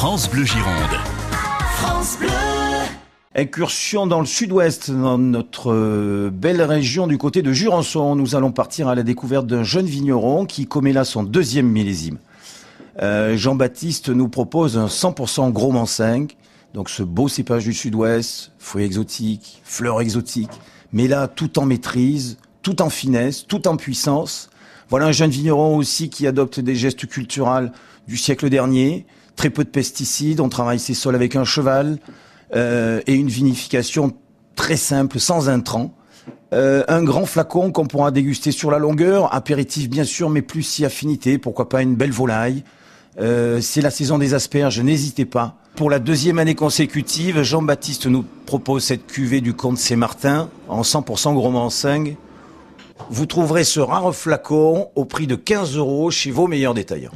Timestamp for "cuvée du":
49.06-49.54